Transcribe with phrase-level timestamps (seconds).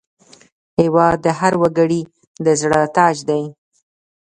[0.79, 2.01] هېواد د هر وګړي
[2.45, 3.43] د زړه تاج دی.